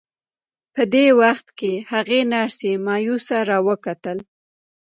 [0.73, 4.17] په دې وخت کې هغې نرسې مایوسه را وکتل